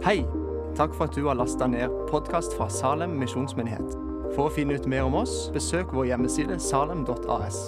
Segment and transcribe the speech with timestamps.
[0.00, 0.22] Hei!
[0.76, 3.98] Takk for at du har lasta ned podkast fra Salem misjonsmyndighet.
[4.32, 7.58] For å finne ut mer om oss, besøk vår hjemmeside salem.as.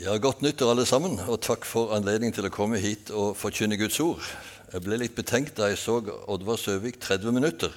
[0.00, 3.76] Ja, Godt nyttår, alle sammen, og takk for anledningen til å komme hit og forkynne
[3.76, 4.24] Guds ord.
[4.72, 7.76] Jeg ble litt betenkt da jeg så Oddvar Søvik 30 minutter.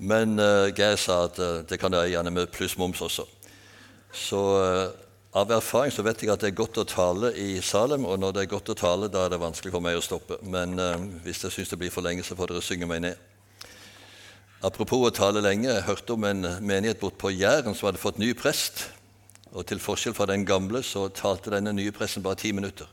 [0.00, 3.28] Men uh, Geir sa at uh, det kan jeg gjerne med pluss moms også.
[4.16, 5.05] Så uh,
[5.36, 8.32] av erfaring så vet jeg at det er godt å tale i Salem, og når
[8.32, 10.38] det er godt å tale, da er det vanskelig for meg å stoppe.
[10.48, 10.78] Men
[11.26, 13.20] hvis jeg syns det blir for lenge, så får dere synge meg ned.
[14.64, 18.22] Apropos å tale lenge, jeg hørte om en menighet bort på Jæren som hadde fått
[18.22, 18.86] ny prest.
[19.52, 22.88] Og til forskjell fra den gamle så talte denne nye presten bare ti minutter.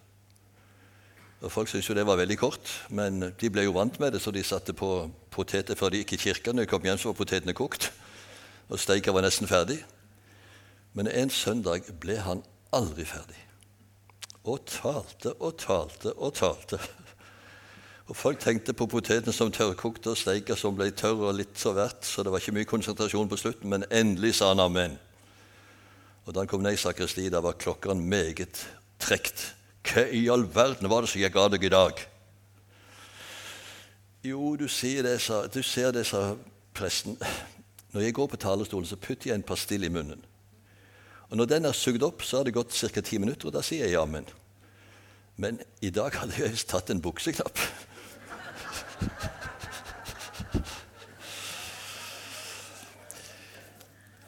[1.43, 4.21] Og Folk syntes jo det var veldig kort, men de ble jo vant med det,
[4.23, 4.91] så de satte på
[5.31, 6.51] poteter før de gikk i kirka.
[6.51, 7.89] Når de kom hjem, så var potetene kokt,
[8.67, 9.79] og steika var nesten ferdig.
[10.93, 12.43] Men en søndag ble han
[12.73, 13.39] aldri ferdig.
[14.43, 16.79] Og talte og talte og talte.
[18.11, 21.71] Og Folk tenkte på potetene som tørrkokte og steika som ble tørr og litt så
[21.73, 24.97] verdt, så det var ikke mye konsentrasjon på slutten, men endelig sa han amen.
[26.25, 28.59] Og Da han kom ned i sakristiet, da var klokkeren meget
[28.99, 29.53] trekt.
[29.83, 32.03] Hva i all verden var det som gikk av deg i dag?
[34.23, 36.35] Jo, du ser det, sa, du ser det, sa
[36.73, 37.17] presten.
[37.91, 40.23] Når jeg går på talerstolen, så putter jeg en pastill i munnen.
[41.33, 43.01] Og Når den er sugd opp, så har det gått ca.
[43.01, 44.27] ti minutter, og da sier jeg jammen.
[45.41, 47.57] Men i dag hadde jeg visst tatt en bukseknapp.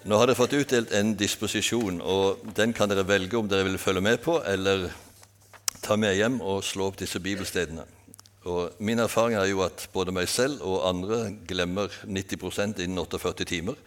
[0.10, 3.78] Nå har dere fått utdelt en disposisjon, og den kan dere velge om dere vil
[3.78, 4.90] følge med på, eller
[5.86, 7.86] ta med hjem og slå opp disse bibelstedene.
[8.50, 13.46] Og Min erfaring er jo at både meg selv og andre glemmer 90% innen 48
[13.46, 13.78] timer.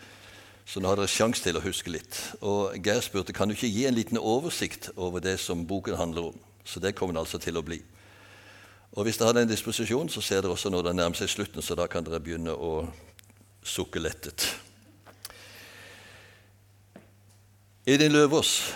[0.68, 2.18] Så nå har dere sjanse til å huske litt.
[2.44, 6.28] Og Geir spurte kan du ikke gi en liten oversikt over det som boken handler
[6.28, 6.40] om.
[6.64, 7.78] Så det kommer den altså til å bli.
[8.92, 11.62] Og Hvis dere har den disposisjonen, så ser dere også når det nærmer seg slutten,
[11.64, 12.88] så da kan dere begynne å
[13.64, 14.44] sukke lettet.
[17.88, 18.74] Edin Løvaas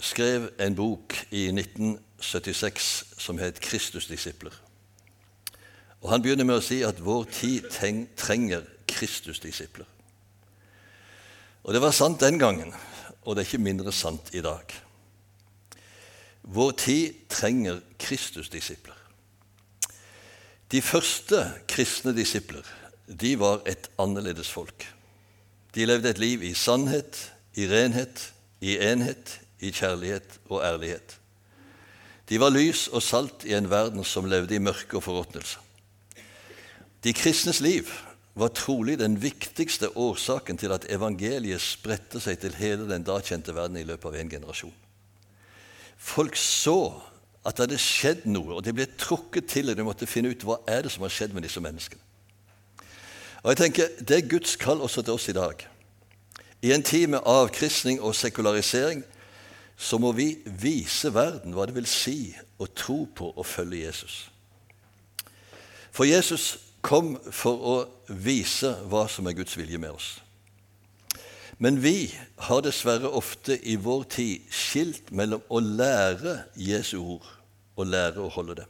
[0.00, 4.56] skrev en bok i 1976 som het 'Kristusdisipler'.
[6.00, 7.68] Og Han begynner med å si at vår tid
[8.16, 9.95] trenger Kristusdisipler.
[11.66, 12.70] Og Det var sant den gangen,
[13.26, 14.70] og det er ikke mindre sant i dag.
[16.46, 18.94] Vår tid trenger Kristusdisipler.
[20.70, 22.62] De første kristne disipler
[23.06, 24.86] de var et annerledes folk.
[25.74, 31.18] De levde et liv i sannhet, i renhet, i enhet, i kjærlighet og ærlighet.
[32.28, 35.58] De var lys og salt i en verden som levde i mørke og forråtnelse.
[37.04, 37.90] De kristnes liv
[38.36, 43.54] var trolig den viktigste årsaken til at evangeliet spredte seg til hele den da kjente
[43.56, 44.74] verden i løpet av en generasjon.
[45.96, 46.80] Folk så
[47.46, 49.76] at det hadde skjedd noe, og de ble trukket til det.
[49.78, 52.02] De måtte finne ut hva er det som har skjedd med disse menneskene.
[53.44, 55.68] Og jeg tenker, Det er Guds kall også til oss i dag.
[56.62, 59.04] I en tid med avkristning og sekularisering
[59.76, 64.30] så må vi vise verden hva det vil si å tro på og følge Jesus.
[65.92, 67.76] For Jesus kom for å
[68.08, 70.16] vise hva som er Guds vilje med oss.
[71.58, 72.10] Men vi
[72.48, 77.24] har dessverre ofte i vår tid skilt mellom å lære Jesu ord
[77.76, 78.66] og lære å holde det.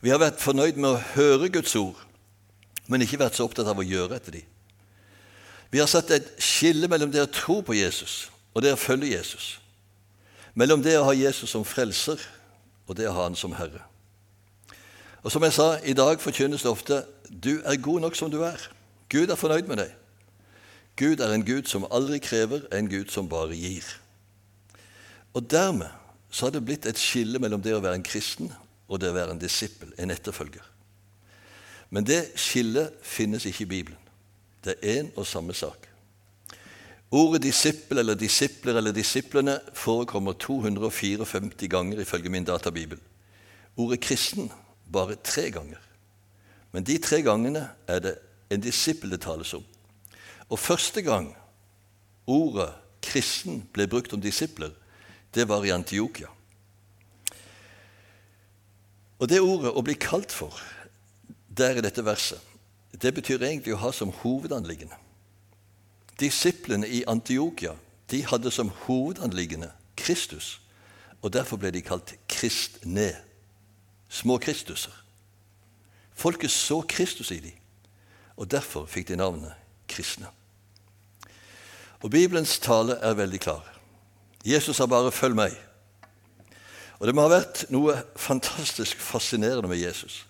[0.00, 1.98] Vi har vært fornøyd med å høre Guds ord,
[2.86, 4.46] men ikke vært så opptatt av å gjøre etter dem.
[5.74, 9.16] Vi har satt et skille mellom det å tro på Jesus og det å følge
[9.16, 9.56] Jesus
[10.56, 12.20] mellom det å ha Jesus som frelser
[12.86, 13.82] og det å ha Han som Herre.
[15.26, 18.44] Og Som jeg sa, i dag forkynnes det ofte du er god nok som du
[18.46, 18.60] er.
[19.10, 19.94] Gud er fornøyd med deg.
[20.96, 23.82] Gud er en Gud som aldri krever, en Gud som bare gir.
[25.34, 25.90] Og Dermed
[26.30, 28.52] så har det blitt et skille mellom det å være en kristen
[28.86, 30.62] og det å være en disippel, en etterfølger.
[31.90, 33.98] Men det skillet finnes ikke i Bibelen.
[34.62, 35.88] Det er én og samme sak.
[37.10, 43.02] Ordet disippel eller disipler eller disiplene forekommer 254 ganger ifølge min databibel.
[43.76, 44.52] Ordet kristen
[44.92, 45.82] bare tre ganger.
[46.72, 48.14] Men de tre gangene er det
[48.50, 49.64] en disippel det tales om.
[50.48, 51.32] Og første gang
[52.26, 52.70] ordet
[53.02, 54.70] kristen ble brukt om disipler,
[55.34, 56.28] det var i Antiokia.
[59.18, 60.60] Og det ordet å bli kalt for
[61.48, 62.40] der i dette verset,
[62.92, 64.96] det betyr egentlig å ha som hovedanliggende.
[66.20, 67.74] Disiplene i Antiokia
[68.10, 70.60] de hadde som hovedanliggende Kristus,
[71.22, 73.10] og derfor ble de kalt kristne.
[74.08, 74.92] Små Kristuser.
[76.14, 77.52] Folket så Kristus i dem,
[78.36, 79.52] og derfor fikk de navnet
[79.88, 80.26] kristne.
[82.00, 83.64] Og Bibelens tale er veldig klar.
[84.44, 85.62] Jesus sa bare 'følg meg',
[87.00, 90.26] Og det må ha vært noe fantastisk fascinerende med Jesus.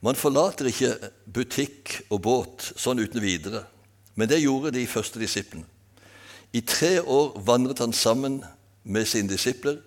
[0.00, 3.64] Man forlater ikke butikk og båt sånn uten videre,
[4.14, 5.64] men det gjorde de første disiplene.
[6.52, 8.44] I tre år vandret han sammen
[8.84, 9.78] med sine disipler.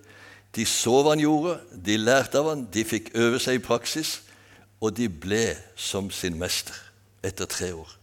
[0.56, 4.20] De så hva han gjorde, de lærte av han, de fikk øve seg i praksis,
[4.80, 6.76] og de ble som sin mester
[7.22, 7.96] etter tre år.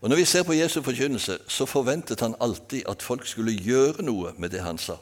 [0.00, 4.02] Og Når vi ser på Jesu forkynnelse, så forventet han alltid at folk skulle gjøre
[4.02, 4.96] noe med det han sa.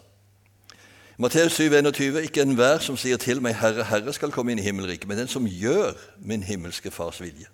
[1.18, 4.66] Matteus 7, 21, Ikke enhver som sier til meg, Herre, Herre, skal komme inn i
[4.66, 7.46] himmelriket, men den som gjør min himmelske Fars vilje.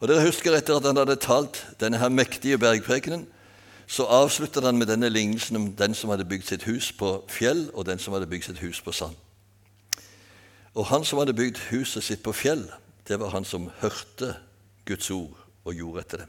[0.00, 3.28] Og Dere husker etter at han hadde talt denne her mektige bergprekenen,
[3.86, 7.70] så avslutter han med denne lignelsen om den som hadde bygd sitt hus på fjell,
[7.74, 9.16] og den som hadde bygd sitt hus på sand.
[10.74, 12.64] Og han som hadde bygd huset sitt på fjell,
[13.08, 14.34] det var han som hørte
[14.86, 16.28] Guds ord og gjorde etter det.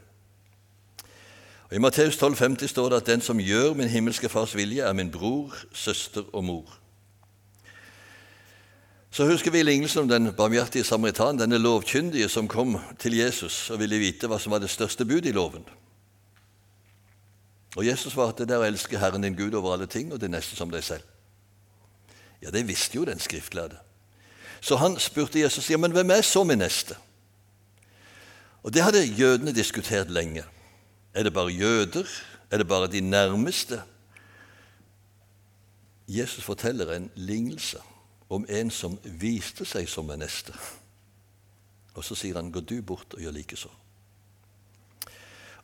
[1.70, 4.92] Og I Matteus 12,50 står det at den som gjør min himmelske Fars vilje, er
[4.92, 6.74] min bror, søster og mor.
[9.10, 13.78] Så husker vi lignelsen om den barmhjertige samaritan, denne lovkyndige som kom til Jesus og
[13.80, 15.62] ville vite hva som var det største budet i loven.
[17.76, 20.30] Og Jesus svarte, 'Det er å elske Herren din Gud over alle ting, og det
[20.30, 21.06] neste som deg selv'.
[22.42, 23.76] Ja, det visste jo den skriftlærde.
[24.60, 26.96] Så han spurte Jesus, 'Ja, men hvem er så min neste?'
[28.62, 30.44] Og Det hadde jødene diskutert lenge.
[31.14, 32.06] Er det bare jøder?
[32.50, 33.82] Er det bare de nærmeste?
[36.08, 37.78] Jesus forteller en lignelse
[38.30, 40.52] om en som viste seg som en neste.
[41.94, 43.83] Og så sier han, 'Gå du bort og gjør likeså'.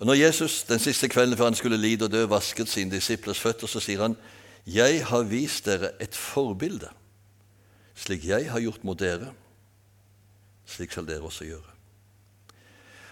[0.01, 3.41] Og Når Jesus den siste kvelden før han skulle lide og dø, vasket sine disiplers
[3.41, 4.17] føtter, så sier han,
[4.67, 6.89] 'Jeg har vist dere et forbilde.
[7.95, 9.33] Slik jeg har gjort mot dere,
[10.67, 11.77] slik skal dere også gjøre.'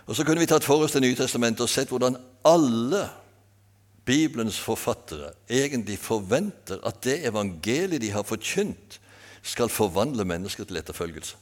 [0.06, 3.11] Og Så kunne vi tatt for oss Det nye testamentet og sett hvordan alle
[4.05, 9.00] Bibelens forfattere egentlig forventer at det evangeliet de har forkynt,
[9.43, 11.37] skal forvandle mennesker til etterfølgelse.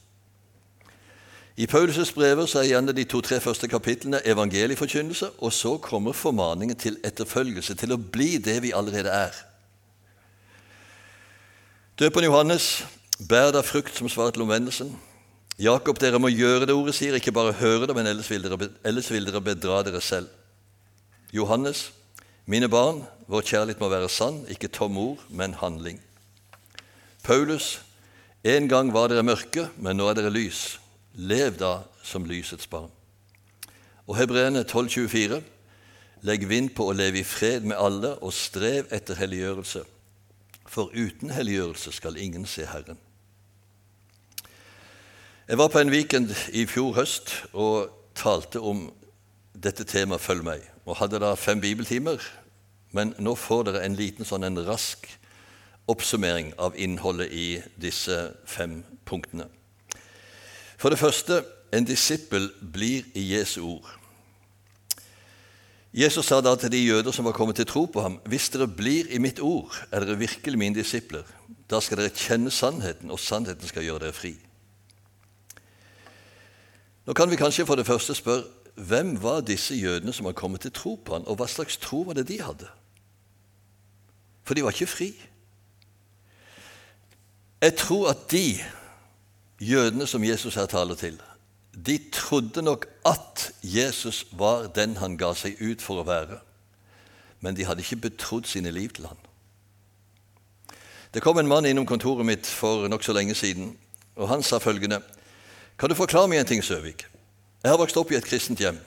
[1.57, 6.99] I Paulus' brever er gjerne de to-tre første kapitlene evangelieforkynnelse, og så kommer formaningen til
[7.03, 9.33] etterfølgelse, til å bli det vi allerede er.
[11.97, 12.85] Døperen Johannes
[13.25, 14.93] bærer da frukt som svar til omvendelsen.
[15.57, 18.69] Jakob, dere må gjøre det ordet sier, ikke bare høre det, men ellers vil dere,
[18.85, 20.29] ellers vil dere bedra dere selv.
[21.33, 21.87] Johannes,
[22.45, 25.97] mine barn, vår kjærlighet må være sann, ikke tom ord, men handling.
[27.25, 27.79] Paulus,
[28.45, 30.77] en gang var dere mørke, men nå er dere lys.
[31.17, 32.91] Lev da som lysets barn.
[34.07, 35.41] Og Hebreerne 12,24.:
[36.21, 39.83] Legg vind på å leve i fred med alle og strev etter helliggjørelse,
[40.69, 42.97] for uten helliggjørelse skal ingen se Herren.
[45.47, 48.91] Jeg var på en weekend i fjor høst og talte om
[49.53, 52.21] dette temaet 'Følg meg', og hadde da fem bibeltimer.
[52.91, 55.07] Men nå får dere en liten sånn en rask
[55.87, 59.47] oppsummering av innholdet i disse fem punktene.
[60.77, 61.43] For det første
[61.73, 63.89] en disippel blir i Jesu ord.
[65.93, 68.67] Jesus sa da til de jøder som var kommet til tro på ham.: Hvis dere
[68.67, 71.23] blir i mitt ord, er dere virkelig mine disipler.
[71.69, 74.35] Da skal dere kjenne sannheten, og sannheten skal gjøre dere fri.
[77.07, 78.43] Nå kan vi kanskje for det første spørre
[78.77, 82.03] hvem var disse jødene som var kommet til tro på ham, og hva slags tro
[82.05, 82.67] var det de hadde?
[84.43, 85.07] For de var ikke fri.
[87.61, 88.59] Jeg tror at de
[89.59, 91.21] jødene som Jesus her taler til,
[91.85, 96.39] de trodde nok at Jesus var den han ga seg ut for å være,
[97.41, 99.19] men de hadde ikke betrodd sine liv til han.
[101.13, 103.75] Det kom en mann innom kontoret mitt for nokså lenge siden,
[104.17, 105.01] og han sa følgende
[105.77, 107.03] kan du forklare meg en ting, Søvik?
[107.61, 108.79] Jeg har vokst opp i et kristent hjem.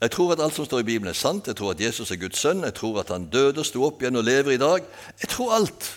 [0.00, 1.46] Jeg tror at alt som står i Bibelen, er sant.
[1.46, 2.64] Jeg tror at Jesus er Guds sønn.
[2.64, 4.86] Jeg tror at han døde, og sto opp igjen og lever i dag.
[5.20, 5.90] Jeg tror alt.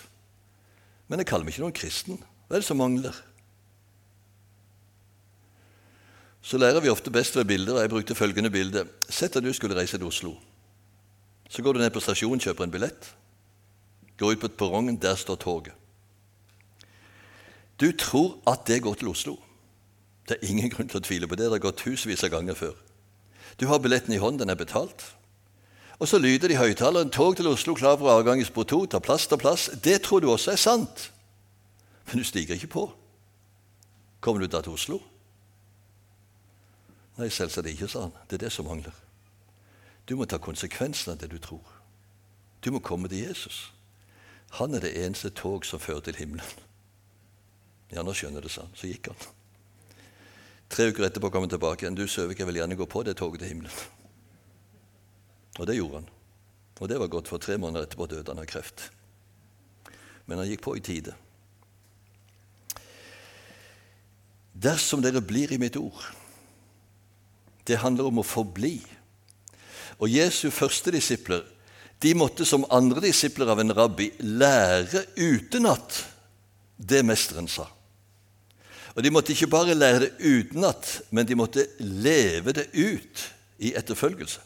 [1.08, 2.20] Men jeg kaller meg ikke noen kristen.
[2.48, 3.16] Hva er det som mangler?
[6.42, 8.88] Så lærer vi ofte best ved bilder, og jeg brukte følgende bilde.
[9.10, 10.34] Sett at du skulle reise til Oslo.
[11.50, 13.12] Så går du ned på stasjonen, kjøper en billett,
[14.18, 15.74] går ut på perrongen, der står toget.
[17.82, 19.36] Du tror at det går til Oslo.
[20.30, 21.48] Det er ingen grunn til å tvile på det.
[21.50, 22.76] Det har gått tusenvis av ganger før.
[23.60, 25.04] Du har billetten i hånden, den er betalt.
[26.00, 28.88] Og så lyder det i høyttaleren 'Tog til Oslo klar for avgang i spor 2',
[28.90, 29.70] ta plass, ta plass.
[29.84, 31.12] Det tror du også er sant.
[32.08, 32.94] Men du stiger ikke på.
[34.22, 35.00] Kommer du da til Oslo?
[37.22, 38.16] Nei, selvsagt ikke, sa han.
[38.30, 38.96] Det er det som mangler.
[40.10, 41.68] Du må ta konsekvensen av det du tror.
[42.66, 43.68] Du må komme til Jesus.
[44.58, 46.64] Han er det eneste tog som fører til himmelen.
[47.94, 48.74] Ja, nå skjønner det, sa han.
[48.74, 49.20] Så gikk han.
[50.72, 51.96] Tre uker etterpå kom han tilbake igjen.
[52.00, 53.84] 'Du, Søvik, jeg vil gjerne gå på det toget til himmelen.'
[55.60, 56.10] Og det gjorde han.
[56.80, 58.92] Og det var godt, for tre måneder etterpå døde han av kreft.
[60.26, 61.14] men han gikk på i tide.
[64.54, 66.21] Dersom dere blir i mitt ord
[67.72, 68.76] Det handler om å forbli.
[70.02, 71.46] Og Jesu første disipler
[72.02, 76.00] de måtte som andre disipler av en rabbi lære utenat
[76.82, 77.68] det mesteren sa.
[78.96, 83.22] Og De måtte ikke bare lære det utenat, men de måtte leve det ut
[83.60, 84.42] i etterfølgelse.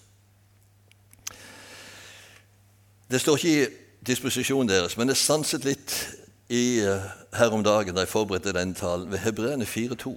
[3.10, 3.72] Det står ikke i
[4.05, 5.96] disposisjonen deres, men det stanset litt
[6.50, 7.01] i, uh,
[7.34, 10.13] her om dagen da jeg forberedte den talen, ved Hebreerne 4,2.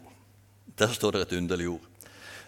[0.79, 1.88] Der står det et underlig ord.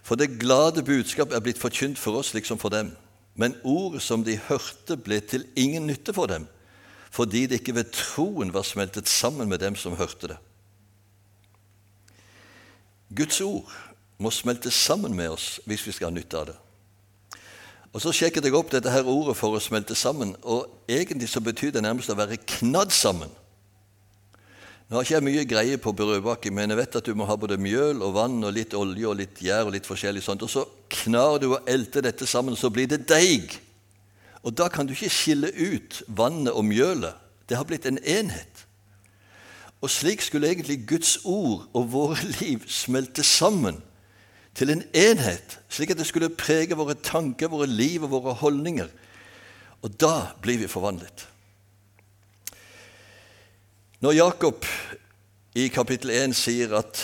[0.01, 2.95] For det glade budskap er blitt forkynt for oss liksom for dem.
[3.35, 6.47] Men ordet som de hørte, ble til ingen nytte for dem,
[7.11, 10.39] fordi det ikke ved troen var smeltet sammen med dem som hørte det.
[13.15, 13.71] Guds ord
[14.17, 16.57] må smelte sammen med oss hvis vi skal ha nytte av det.
[17.91, 21.41] Og Så sjekket jeg opp dette her ordet for å smelte sammen, og egentlig så
[21.43, 23.31] betyr det nærmest å være knadd sammen.
[24.91, 27.37] Nå har ikke jeg mye greie på brødbaking, men jeg vet at du må ha
[27.39, 30.43] både mjøl og vann og litt olje og litt gjær og litt forskjellig sånt.
[30.43, 33.55] Og så knar du og elter dette sammen, så blir det deig.
[34.43, 37.15] Og da kan du ikke skille ut vannet og mjølet.
[37.47, 38.65] Det har blitt en enhet.
[39.79, 43.79] Og slik skulle egentlig Guds ord og våre liv smelte sammen
[44.59, 48.91] til en enhet, slik at det skulle prege våre tanker, våre liv og våre holdninger.
[49.87, 51.30] Og da blir vi forvandlet.
[54.01, 54.65] Når Jakob
[55.55, 57.03] i kapittel 1 sier at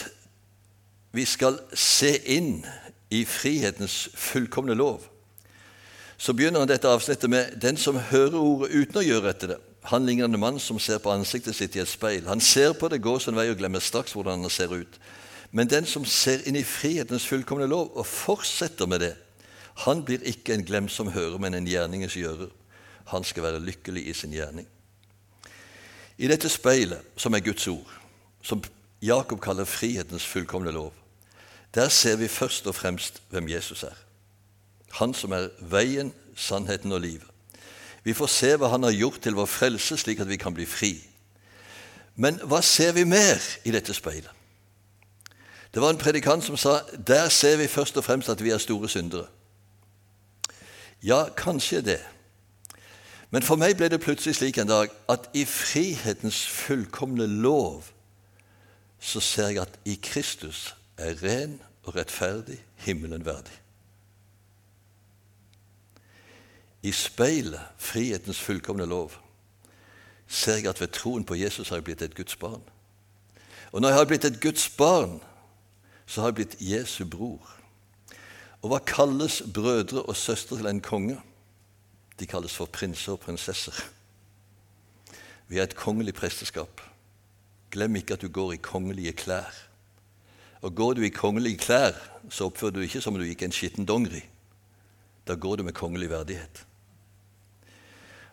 [1.13, 2.63] vi skal se inn
[3.13, 5.03] i frihetens fullkomne lov,
[6.17, 9.61] så begynner han dette avsnittet med 'den som hører ordet uten å gjøre etter det'.
[9.93, 12.25] Han ligner en mann som ser på ansiktet sitt i et speil.
[12.27, 14.99] Han ser på det, går sin vei og glemmer straks hvordan han ser ut.
[15.51, 19.15] Men den som ser inn i frihetens fullkomne lov og fortsetter med det,
[19.85, 22.49] han blir ikke en glemsom hører, men en gjerningens gjører.
[23.05, 24.67] Han skal være lykkelig i sin gjerning.
[26.17, 27.91] I dette speilet, som er Guds ord,
[28.41, 28.63] som
[29.01, 30.93] Jakob kaller frihetens fullkomne lov,
[31.75, 33.93] der ser vi først og fremst hvem Jesus er.
[34.97, 37.27] Han som er veien, sannheten og livet.
[38.03, 40.65] Vi får se hva han har gjort til vår frelse, slik at vi kan bli
[40.65, 40.93] fri.
[42.15, 44.31] Men hva ser vi mer i dette speilet?
[45.73, 48.57] Det var en predikant som sa der ser vi først og fremst at vi er
[48.57, 49.27] store syndere.
[51.03, 51.99] Ja, kanskje det.
[53.31, 57.89] Men for meg ble det plutselig slik en dag at i frihetens fullkomne lov
[58.99, 63.53] så ser jeg at i Kristus er ren og rettferdig himmelen verdig.
[66.83, 69.11] I speilet, frihetens fullkomne lov,
[70.27, 72.63] ser jeg at ved troen på Jesus har jeg blitt et Guds barn.
[73.71, 75.19] Og når jeg har blitt et Guds barn,
[76.05, 77.43] så har jeg blitt Jesu bror.
[78.61, 81.19] Og hva kalles brødre og søstre til en konge?
[82.19, 83.75] De kalles for prinser og prinsesser.
[85.47, 86.81] Vi er et kongelig presteskap.
[87.71, 89.53] Glem ikke at du går i kongelige klær.
[90.61, 91.93] Og Går du i kongelige klær,
[92.29, 94.23] så oppfører du ikke som om du gikk en skitten dongeri.
[95.27, 96.65] Da går du med kongelig verdighet.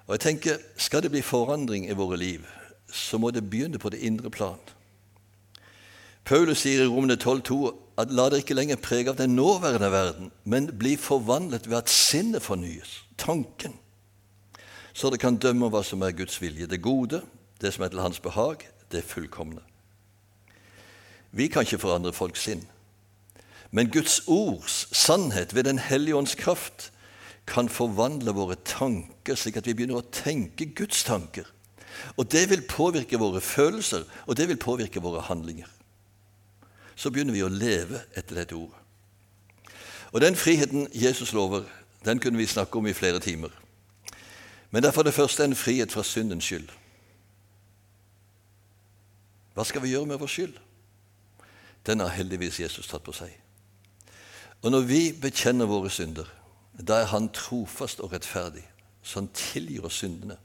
[0.06, 2.46] Og jeg tenker, Skal det bli forandring i våre liv,
[2.92, 4.58] så må det begynne på det indre plan.
[6.24, 10.30] Paulus sier i Romene 12,2 at la dere ikke lenger prege av den nåværende verden,
[10.44, 13.78] men bli forvandlet ved at sinnet fornyes tanken,
[14.94, 16.68] så det kan dømme hva som er Guds vilje.
[16.70, 17.22] Det gode,
[17.60, 19.62] det som er til hans behag, det fullkomne.
[21.34, 22.62] Vi kan ikke forandre folks sinn.
[23.74, 26.92] Men Guds ords sannhet ved Den hellige ånds kraft
[27.46, 31.48] kan forvandle våre tanker, slik at vi begynner å tenke Guds tanker.
[32.16, 35.68] Og det vil påvirke våre følelser, og det vil påvirke våre handlinger.
[36.94, 38.78] Så begynner vi å leve etter dette ordet.
[40.14, 41.66] Og den friheten Jesus lover,
[42.04, 43.50] den kunne vi snakke om i flere timer.
[44.70, 46.68] Men derfor er det første en frihet fra syndens skyld.
[49.54, 50.54] Hva skal vi gjøre med vår skyld?
[51.86, 53.30] Den har heldigvis Jesus tatt på seg.
[54.64, 56.26] Og når vi bekjenner våre synder,
[56.74, 58.64] da er Han trofast og rettferdig,
[59.02, 60.36] så Han tilgir oss syndene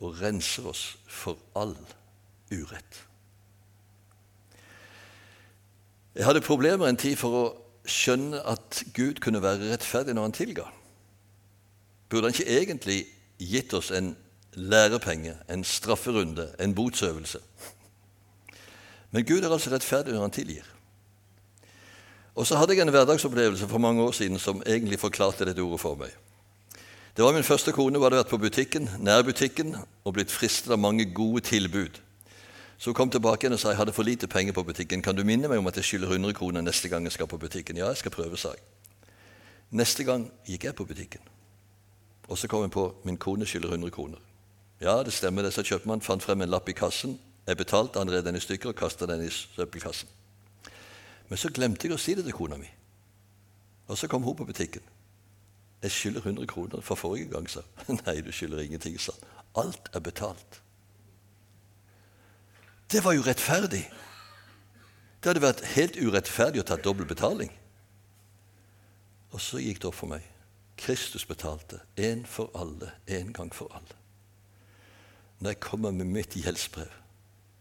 [0.00, 1.76] og renser oss for all
[2.52, 3.04] urett.
[6.14, 7.44] Jeg hadde problemer en tid for å
[7.90, 10.64] skjønne at Gud kunne være rettferdig når han tilga?
[12.08, 12.98] Burde han ikke egentlig
[13.38, 14.14] gitt oss en
[14.54, 17.38] lærepenge, en strafferunde, en botsøvelse?
[19.10, 20.64] Men Gud er altså rettferdig når han tilgir.
[22.38, 25.80] Og så hadde jeg en hverdagsopplevelse for mange år siden som egentlig forklarte dette ordet
[25.80, 26.12] for meg.
[27.16, 30.78] Det var Min første kone hun hadde vært på butikken, nærbutikken og blitt fristet av
[30.78, 31.98] mange gode tilbud.
[32.78, 35.02] Så kom tilbake igjen og sa jeg hadde for lite penger på butikken.
[35.02, 37.38] Kan du minne meg om at jeg skylder 100 kroner neste gang jeg skal på
[37.38, 37.76] butikken?
[37.76, 38.62] Ja, jeg skal prøve, sa jeg.
[39.70, 41.20] Neste gang gikk jeg på butikken.
[42.28, 44.18] Og så kom jeg på min kone skylder 100 kroner.
[44.80, 46.04] Ja, det stemmer, det, sa kjøpmannen.
[46.06, 47.18] Fant frem en lapp i kassen.
[47.48, 50.08] Jeg betalte, han rev den i stykker og kasta den i søppelkassen.
[51.28, 52.68] Men så glemte jeg å si det til kona mi.
[53.88, 54.84] Og så kom hun på butikken.
[55.82, 57.98] Jeg skylder 100 kroner for forrige gang, sa hun.
[58.06, 59.16] Nei, du skylder ingenting, sa
[59.56, 60.60] Alt er betalt.
[62.92, 63.84] Det var jo rettferdig.
[65.18, 67.50] Det hadde vært helt urettferdig å ta dobbel betaling.
[69.34, 70.24] Og så gikk det opp for meg.
[70.78, 73.98] Kristus betalte én for alle, én gang for alle.
[75.40, 76.90] Når jeg kommer med mitt gjeldsbrev,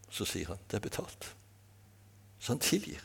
[0.10, 1.34] så sier han det er betalt.
[2.39, 3.01] Så han tilgir.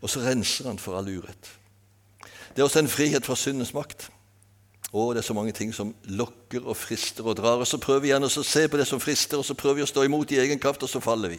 [0.00, 1.50] Og så renser han for all urett.
[2.54, 4.10] Det er også en frihet fra syndens makt.
[4.92, 7.62] Og det er så mange ting som lokker og frister og drar.
[7.62, 9.86] Og så prøver vi igjen å se på det som frister, og så prøver vi
[9.86, 11.38] å stå imot i egen kraft, og så faller vi.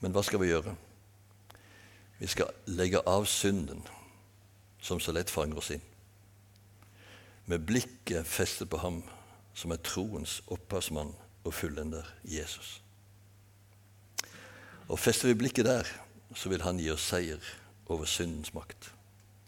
[0.00, 0.76] Men hva skal vi gjøre?
[2.20, 3.82] Vi skal legge av synden,
[4.80, 5.82] som så lett fanger oss inn,
[7.46, 9.02] med blikket festet på ham
[9.56, 11.12] som er troens opphavsmann
[11.46, 12.80] og fullender, Jesus.
[14.88, 15.88] Og Fester vi blikket der,
[16.34, 17.42] så vil han gi oss seier
[17.88, 18.92] over syndens makt.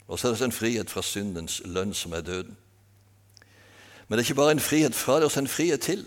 [0.08, 2.56] Og så er det en frihet fra syndens lønn, som er døden.
[4.08, 6.06] Men det er ikke bare en frihet fra det, også en frihet til.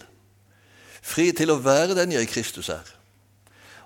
[1.02, 2.96] Frihet til å være den jeg i Kristus er.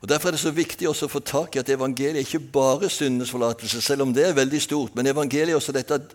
[0.01, 2.51] Og Derfor er det så viktig også å få tak i at evangeliet er ikke
[2.53, 6.13] bare syndenes forlatelse, selv om det er veldig stort, men evangeliet er også dette at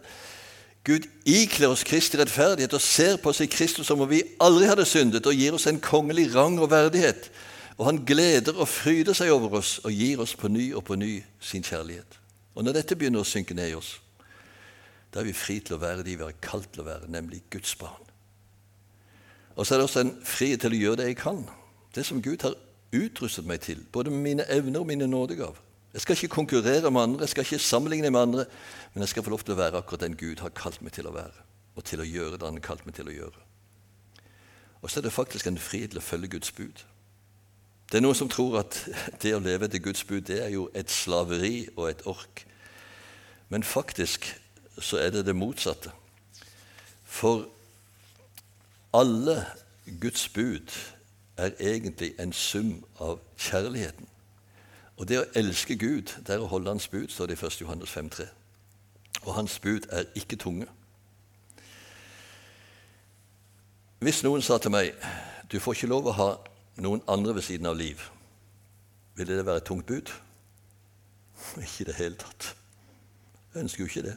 [0.84, 4.68] Gud ikler oss Kristi rettferdighet og ser på oss i Kristus som om vi aldri
[4.70, 7.28] hadde syndet, og gir oss en kongelig rang og verdighet.
[7.76, 10.96] Og han gleder og fryder seg over oss og gir oss på ny og på
[11.00, 12.19] ny sin kjærlighet.
[12.54, 13.98] Og når dette begynner å synke ned i oss,
[15.10, 17.42] da er vi fri til å være de vi er kalt til å være, nemlig
[17.50, 18.06] Guds barn.
[19.56, 21.42] Og så er det også en frihet til å gjøre det jeg kan,
[21.94, 22.54] det som Gud har
[22.94, 25.58] utrustet meg til, både med mine evner og mine nådegaver.
[25.92, 28.44] Jeg skal ikke konkurrere med andre, jeg skal ikke sammenligne med andre,
[28.94, 31.08] men jeg skal få lov til å være akkurat den Gud har kalt meg til
[31.10, 31.42] å være,
[31.74, 33.42] og til å gjøre det han har kalt meg til å gjøre.
[34.80, 36.84] Og så er det faktisk en frihet til å følge Guds bud.
[37.90, 38.78] Det er noen som tror at
[39.22, 42.46] det å leve etter Guds bud det er jo et slaveri og et ork.
[43.50, 44.30] Men faktisk
[44.78, 45.90] så er det det motsatte.
[47.04, 47.48] For
[48.94, 49.46] alle
[50.00, 50.70] Guds bud
[51.36, 54.06] er egentlig en sum av kjærligheten.
[54.96, 57.60] Og det å elske Gud, det er å holde Hans bud, står det i 1.
[57.64, 58.26] Johannes 5,3.
[59.22, 60.66] Og Hans bud er ikke tunge.
[64.00, 64.94] Hvis noen sa til meg
[65.50, 66.28] du får ikke lov å ha
[66.80, 68.00] noen andre ved siden av liv,
[69.18, 70.12] ville det være et tungt bud?
[71.64, 72.54] Ikke i det hele tatt.
[73.54, 74.16] Ønsker jo ikke det.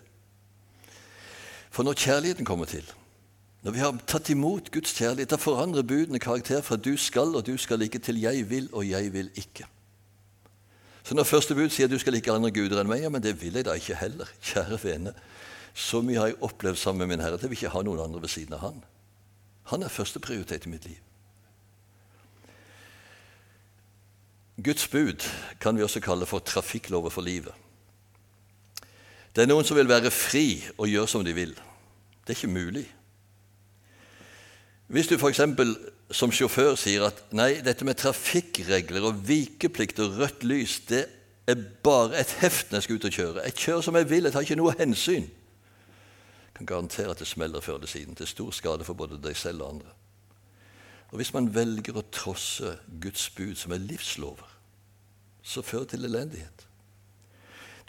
[1.74, 2.86] For når kjærligheten kommer til,
[3.64, 7.46] når vi har tatt imot Guds kjærlighet, da forandrer budene karakter fra 'du skal' og
[7.46, 9.66] 'du skal ikke' til 'jeg vil' og 'jeg vil ikke'.
[11.04, 13.42] Så når første bud sier 'du skal ikke andre guder enn meg', ja, men det
[13.42, 14.26] vil jeg da ikke heller.
[14.42, 15.14] Kjære vene,
[15.74, 18.00] så mye har jeg opplevd sammen med min Herre at jeg vil ikke ha noen
[18.00, 18.84] andre ved siden av Han.
[19.64, 20.98] Han er førsteprioritet i mitt liv.
[24.64, 25.24] Guds bud
[25.60, 27.54] kan vi også kalle for trafikklover for livet.
[29.34, 31.56] Det er noen som vil være fri og gjøre som de vil.
[32.24, 32.86] Det er ikke mulig.
[34.94, 35.42] Hvis du f.eks.
[36.14, 41.08] som sjåfør sier at nei, dette med trafikkregler og vikeplikt og rødt lys det
[41.50, 43.46] er bare et heft når jeg skal ut og kjøre.
[43.48, 45.26] Jeg kjører som jeg vil, jeg tar ikke noe hensyn.
[45.26, 49.38] Jeg kan garantere at det smeller før eller siden, til stor skade for både deg
[49.38, 49.96] selv og andre.
[51.12, 54.48] Og Hvis man velger å trosse Guds bud, som er livslover,
[55.44, 56.68] så fører det til elendighet.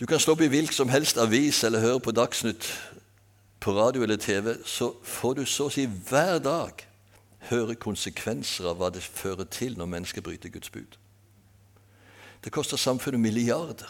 [0.00, 2.66] Du kan slå opp i hvilken som helst avis eller høre på Dagsnytt
[3.61, 6.83] på radio eller TV, så får du så å si hver dag
[7.50, 10.98] høre konsekvenser av hva det fører til når mennesker bryter Guds bud.
[12.44, 13.88] Det koster samfunnet milliarder.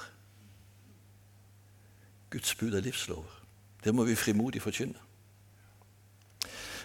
[2.31, 3.41] Guds bud er livslover.
[3.85, 5.01] Det må vi frimodig forkynne.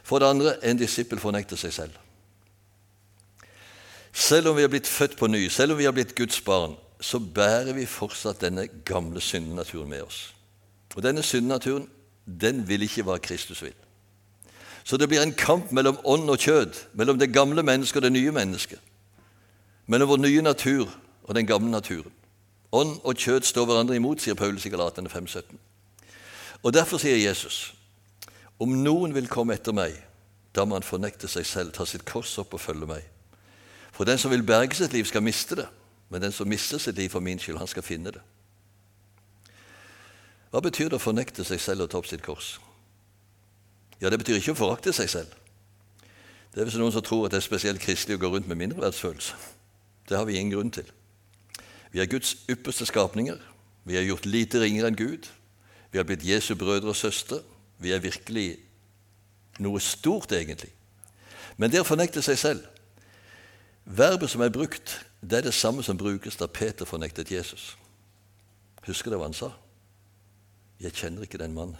[0.03, 1.97] For det andre en disippel fornekter seg selv.
[4.13, 6.77] Selv om vi har blitt født på ny, selv om vi har blitt Guds barn,
[7.00, 10.36] så bærer vi fortsatt denne gamle syndenaturen med oss.
[10.96, 11.88] Og denne syndenaturen
[12.42, 13.76] den vil ikke hva Kristus vil.
[14.84, 18.12] Så det blir en kamp mellom ånd og kjød, mellom det gamle mennesket og det
[18.12, 18.80] nye mennesket.
[19.88, 20.90] Mellom vår nye natur
[21.24, 22.12] og den gamle naturen.
[22.72, 25.42] Ånd og kjød står hverandre imot, sier Paulus i Galatene 5,17.
[26.64, 27.74] Og Derfor sier Jesus
[28.60, 29.96] om noen vil komme etter meg,
[30.52, 33.06] da må han fornekte seg selv, ta sitt kors opp og følge meg.
[33.96, 35.68] For den som vil berge sitt liv, skal miste det,
[36.10, 38.22] men den som mister sitt liv for min skyld, han skal finne det.
[40.50, 42.58] Hva betyr det å fornekte seg selv og ta opp sitt kors?
[44.02, 45.36] Ja, Det betyr ikke å forakte seg selv.
[46.54, 48.58] Det er hvis noen som tror at det er spesielt kristelig å gå rundt med
[48.58, 49.36] mindreverdsfølelse.
[50.10, 50.88] Det har vi ingen grunn til.
[51.91, 53.38] Vi er Guds ypperste skapninger.
[53.86, 55.30] Vi er gjort lite ringere enn Gud.
[55.91, 57.43] Vi har blitt Jesu brødre og søstre.
[57.78, 58.58] Vi er virkelig
[59.60, 60.72] noe stort, egentlig.
[61.58, 62.65] Men det å fornekte seg selv.
[63.89, 67.78] Verbet som er brukt, det er det samme som brukes da Peter fornektet Jesus.
[68.86, 69.49] Husker dere hva han sa?
[70.80, 71.78] 'Jeg kjenner ikke den mannen'.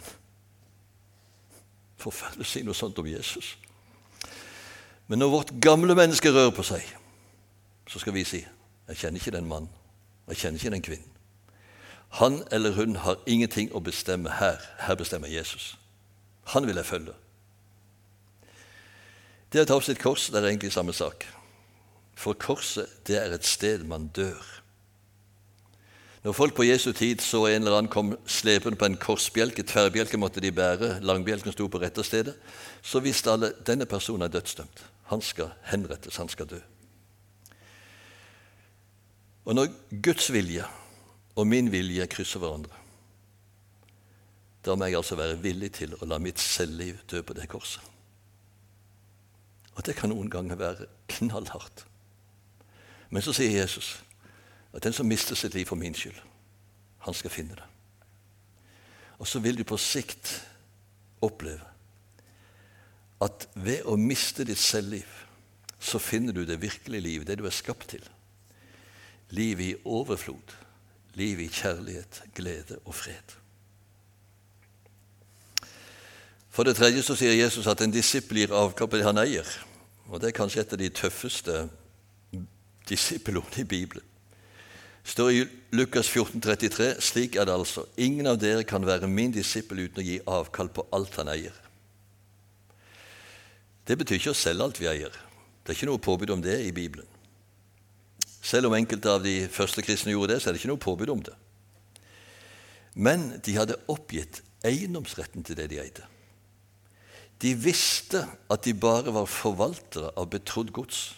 [1.96, 3.56] Forferdelig å si noe sånt om Jesus.
[5.08, 6.82] Men når vårt gamle menneske rører på seg,
[7.88, 8.46] så skal vi si
[8.88, 9.70] 'Jeg kjenner ikke den mannen.
[10.28, 11.16] Jeg kjenner ikke den kvinnen'.
[12.10, 14.58] Han eller hun har ingenting å bestemme her.
[14.78, 15.78] Her bestemmer Jesus.
[16.44, 17.14] Han vil jeg følge.
[19.52, 21.39] Det å ta opp sitt kors det er egentlig samme sak.
[22.20, 24.60] For korset det er et sted man dør.
[26.20, 30.20] Når folk på Jesu tid så en eller annen kom slepende på en korsbjelke, tverrbjelke
[30.20, 32.34] måtte de bære, langbjelken sto på rette stedet,
[32.82, 34.84] så visste alle denne personen er dødsdømt.
[35.08, 36.60] Han skal henrettes, han skal dø.
[39.48, 39.72] Og når
[40.04, 40.68] Guds vilje
[41.40, 42.76] og min vilje krysser hverandre,
[44.60, 47.80] da må jeg altså være villig til å la mitt selvliv dø på det korset.
[49.72, 51.86] Og det kan noen ganger være knallhardt.
[53.10, 53.98] Men så sier Jesus
[54.72, 56.18] at den som mister sitt liv for min skyld,
[57.06, 57.66] han skal finne det.
[59.18, 60.36] Og så vil du på sikt
[61.20, 61.66] oppleve
[63.20, 65.08] at ved å miste ditt selvliv,
[65.80, 68.04] så finner du det virkelige liv, det du er skapt til.
[69.36, 70.54] Liv i overflod,
[71.20, 73.36] liv i kjærlighet, glede og fred.
[76.50, 79.46] For det tredje så sier Jesus at en disippel gir avkall på det han eier.
[80.10, 81.68] Og Det er kanskje et av de tøffeste
[82.90, 84.06] disippelordene i Bibelen
[85.10, 87.86] står i Lukas 14, 33, Slik er det altså.
[87.96, 91.56] Ingen av dere kan være min disippel uten å gi avkall på alt han eier.
[93.86, 95.14] Det betyr ikke å selge alt vi eier.
[95.64, 97.08] Det er ikke noe påbud om det i Bibelen.
[98.40, 101.12] Selv om enkelte av de første kristne gjorde det, så er det ikke noe påbud
[101.12, 101.34] om det.
[102.94, 106.06] Men de hadde oppgitt eiendomsretten til det de eide.
[107.40, 108.20] De visste
[108.52, 111.14] at de bare var forvaltere av betrodd gods.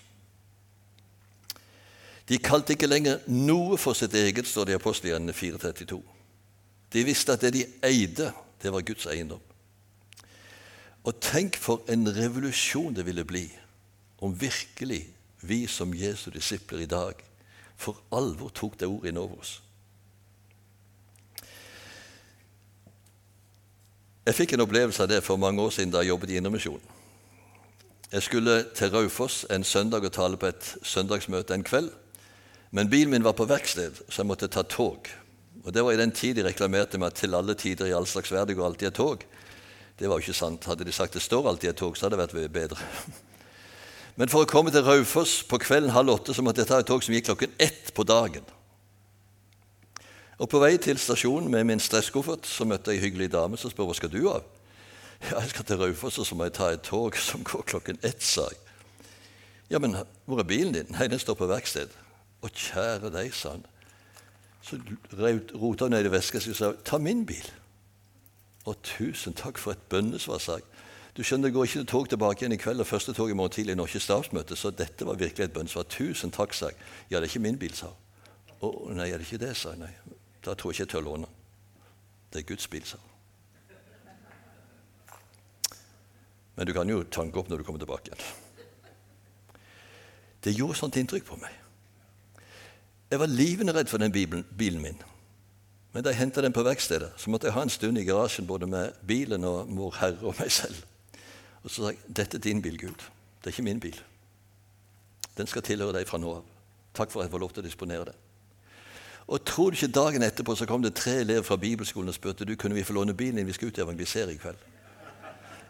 [2.28, 6.02] De kalte ikke lenger noe for sitt eget, står det i apostelgjerningene 432.
[6.92, 8.30] De visste at det de eide,
[8.62, 9.42] det var Guds eiendom.
[11.02, 13.48] Og tenk for en revolusjon det ville bli
[14.22, 15.02] om virkelig
[15.42, 17.18] vi som Jesu disipler i dag
[17.76, 19.56] for alvor tok det ordet inn over oss.
[24.22, 26.84] Jeg fikk en opplevelse av det for mange år siden da jeg jobbet i Indremisjonen.
[28.12, 31.90] Jeg skulle til Raufoss en søndag og tale på et søndagsmøte en kveld.
[32.72, 35.08] Men bilen min var på verksted, så jeg måtte ta tog.
[35.62, 38.06] Og Det var i den tid de reklamerte med at til alle tider i all
[38.06, 39.24] slags verden går alltid et tog.
[39.98, 40.64] Det var jo ikke sant.
[40.64, 42.80] Hadde de sagt det står alltid et tog, så hadde det vært bedre.
[44.16, 46.88] Men for å komme til Raufoss på kvelden halv åtte så måtte jeg ta et
[46.88, 48.44] tog som gikk klokken ett på dagen.
[50.40, 53.70] Og På vei til stasjonen med min stresskoffert så møtte jeg ei hyggelig dame som
[53.70, 54.42] spør hva skal du av.
[55.22, 58.00] Ja, jeg skal til Raufoss, og så må jeg ta et tog som går klokken
[58.02, 58.58] ett, sa jeg.
[59.70, 59.94] Ja, men
[60.26, 60.90] hvor er bilen din?
[60.90, 61.92] Nei, den står på verksted.
[62.42, 63.66] Å, kjære deg, sa han.
[64.62, 64.78] Så
[65.58, 67.46] rota han ned i veska og sa ta min bil.
[68.66, 70.66] Å, tusen takk for et bønnesvar, sa jeg.
[71.16, 73.52] Du skjønner, Det går ikke tog tilbake igjen i kveld, og første tog i morgen
[73.52, 75.84] tidlig når ikke stabsmøte, så dette var virkelig et bønnesvar.
[75.90, 76.78] Tusen takk, sa jeg.
[77.10, 77.98] Ja, det er ikke min bil, sa hun.
[78.62, 79.82] Å, nei, er det ikke det, sa jeg.
[79.82, 81.28] Nei, da tror jeg ikke jeg tør låne.
[82.32, 83.08] Det er Guds bil, sa hun.
[86.56, 88.24] Men du kan jo tanke opp når du kommer tilbake igjen.
[90.42, 91.61] Det gjorde sånt inntrykk på meg.
[93.12, 95.02] Jeg var livende redd for den bilen, min.
[95.92, 98.46] Men da jeg henta den på verkstedet, så måtte jeg ha en stund i garasjen
[98.48, 100.78] både med bilen og mor Herre og meg selv.
[101.60, 103.04] Og så sa jeg dette er din bil, Gud.
[103.42, 104.00] Det er ikke min bil.
[105.36, 106.48] Den skal tilhøre deg fra nå av.
[106.96, 108.18] Takk for at jeg får lov til å disponere den.
[109.28, 112.48] Og tror du ikke dagen etterpå så kom det tre elever fra bibelskolen og spurte
[112.48, 114.68] du, kunne vi få låne bilen din, vi skal ut og evangelisere i kveld.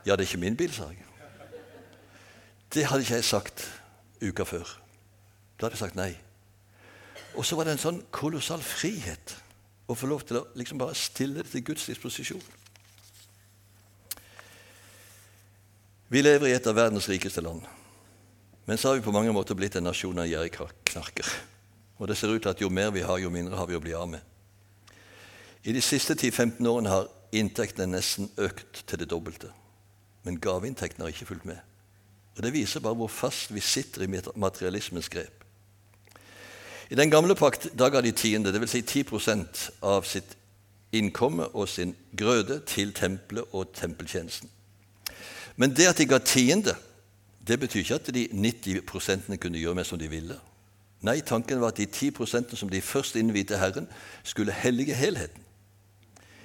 [0.06, 1.02] Ja, det er ikke min bil, sa jeg.
[2.74, 3.70] Det hadde ikke jeg sagt
[4.22, 4.78] uka før.
[5.58, 6.12] Da hadde jeg sagt nei.
[7.36, 9.36] Og så var det en sånn kolossal frihet
[9.88, 12.42] å få lov til å liksom bare stille det til Guds disposisjon.
[16.12, 17.62] Vi lever i et av verdens rikeste land.
[18.68, 21.30] Men så har vi på mange måter blitt en nasjon av gjerrigknarker.
[21.98, 23.82] Og det ser ut til at jo mer vi har, jo mindre har vi å
[23.82, 24.20] bli av med.
[25.64, 29.48] I de siste 10-15 årene har inntektene nesten økt til det dobbelte.
[30.26, 31.58] Men gaveinntektene har ikke fulgt med.
[32.36, 35.41] Og Det viser bare hvor fast vi sitter i materialismens grep.
[36.92, 38.70] I den gamle pakt da ga de tiende, dvs.
[38.70, 40.34] Si 10% av sitt
[40.92, 44.50] innkomme og sin grøde til tempelet og tempeltjenesten.
[45.56, 46.74] Men det at de ga tiende,
[47.48, 50.36] det betyr ikke at de 90% kunne gjøre med som de ville.
[51.00, 53.88] Nei, tanken var at de 10% som de først innvidte Herren,
[54.22, 55.40] skulle hellige helheten.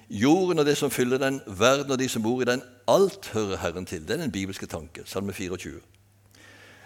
[0.10, 3.57] Jorden og det som fyller den, verden og de som bor i den, alt hører
[3.57, 4.07] Herren til.
[4.07, 5.03] Det er den bibelske tanke.
[5.05, 5.81] Salme 24.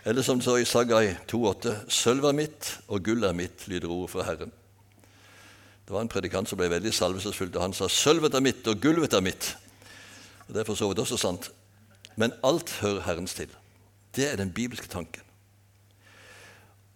[0.06, 3.90] Eller som det står i Sagai 2,8.: Sølv er mitt, og gull er mitt, lyder
[3.90, 4.52] ordet fra Herren.
[5.92, 8.82] Det var en predikant som ble veldig salvelsesfull og han sa 'Sølvet er mitt, og
[8.82, 9.56] gulvet er mitt'.
[10.48, 11.52] Og Det er for så vidt også sant.
[12.16, 13.50] Men alt hører Herrens til.
[14.16, 15.22] Det er den bibelske tanken.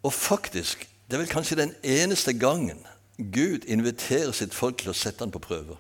[0.04, 2.86] Og faktisk, det er vel kanskje den eneste gangen
[3.18, 5.78] Gud inviterer sitt folk til å sette han på prøve.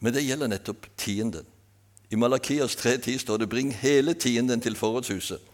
[0.00, 1.46] Men det gjelder nettopp tienden.
[2.10, 5.53] I Malakias 3.10 står det 'Bring hele tienden til forrådshuset'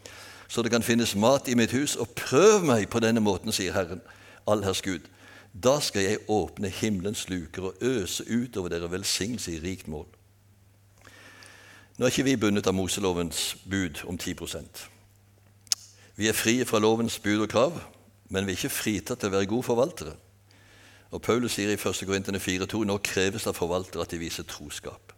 [0.51, 3.71] så det kan finnes mat i mitt hus, og prøv meg på denne måten, sier
[3.71, 4.01] Herren,
[4.43, 5.05] allherrs Gud.
[5.55, 10.09] Da skal jeg åpne himmelens luker og øse utover dere velsignelse i rikt mål.
[11.95, 14.83] Nå er ikke vi bundet av Moselovens bud om 10%
[16.17, 17.79] Vi er frie fra lovens bud og krav,
[18.29, 20.17] men vi er ikke fritatt til å være gode forvaltere.
[21.11, 22.03] Og Paulus sier i 1.
[22.07, 25.15] Korintene 4,2.: Nå kreves det av forvaltere at de viser troskap.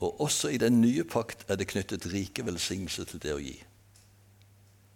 [0.00, 3.56] Og også i den nye pakt er det knyttet rike velsignelser til det å gi.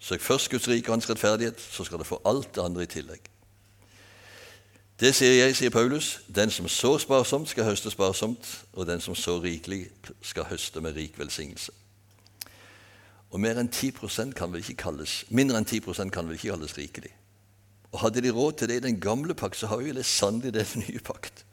[0.02, 2.90] Søk først Guds rike og hans rettferdighet, så skal du få alt det andre i
[2.90, 3.28] tillegg.
[5.00, 6.20] Det sier jeg, sier Paulus.
[6.26, 9.84] Den som sår sparsomt, skal høste sparsomt, og den som sår rikelig,
[10.22, 11.72] skal høste med rik velsignelse.
[13.30, 16.76] Og mer enn 10% kan vel ikke kalles, mindre enn 10% kan vel ikke kalles
[16.78, 17.14] rikelig.
[17.92, 20.50] Og Hadde de råd til det i den gamle pakt, så har vi det i
[20.74, 21.44] den nye pakt.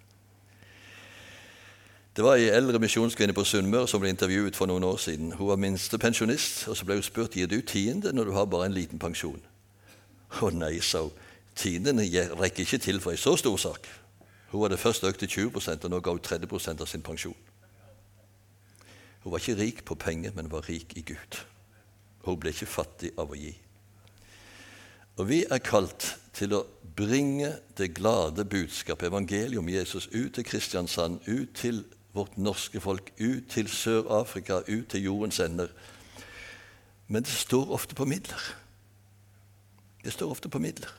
[2.20, 5.30] Det var ei eldre misjonskvinne på Sunnmøre som ble intervjuet for noen år siden.
[5.40, 8.66] Hun var minstepensjonist, og så ble hun spurt gir du tiende når du har bare
[8.68, 9.38] en liten pensjon.
[10.44, 11.14] Å nei, sa hun.
[11.56, 12.04] Tiendene
[12.36, 13.88] rekker ikke til for ei så stor sak.
[14.52, 17.38] Hun hadde først økt til 20 og nå ga hun 30% av sin pensjon.
[19.24, 21.38] Hun var ikke rik på penger, men var rik i Gud.
[22.26, 23.54] Hun ble ikke fattig av å gi.
[25.16, 26.66] Og vi er kalt til å
[27.00, 31.80] bringe det glade budskapet, evangeliet om Jesus, ut til Kristiansand, ut til
[32.14, 35.68] vårt norske folk ut til Sør-Afrika, ut til jordens ender.
[37.08, 38.42] Men det står ofte på midler.
[40.04, 40.90] Det står ofte på midler.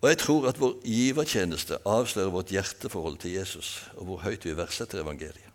[0.00, 4.56] Og jeg tror at vår givertjeneste avslører vårt hjerteforhold til Jesus, og hvor høyt vi
[4.56, 5.48] verdsetter evangeliet.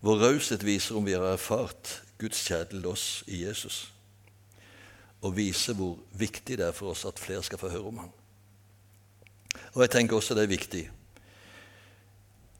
[0.00, 3.92] Vår raushet viser om vi har erfart Guds kjærlighet til oss i Jesus,
[5.22, 8.12] og viser hvor viktig det er for oss at flere skal få høre om ham.
[9.74, 10.84] Og jeg tenker også det er viktig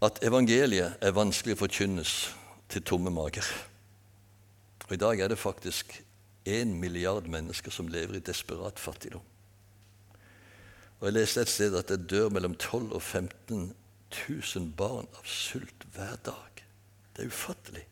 [0.04, 2.12] at evangeliet er vanskelig å forkynnes
[2.72, 3.46] til tomme mager.
[4.86, 5.96] Og I dag er det faktisk
[6.46, 9.24] én milliard mennesker som lever i desperat fattigdom.
[11.00, 13.74] Og Jeg leste et sted at det dør mellom 12 og 15
[14.28, 16.62] 000 barn av sult hver dag.
[17.16, 17.84] Det er ufattelig.